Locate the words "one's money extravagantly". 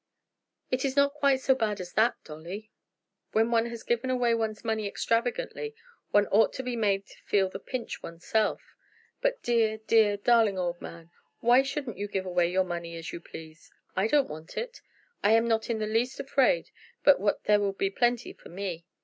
4.33-5.75